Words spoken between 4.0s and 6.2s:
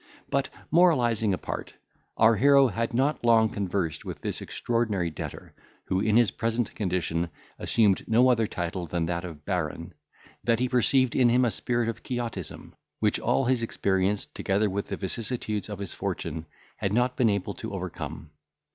with this extraordinary debtor, who in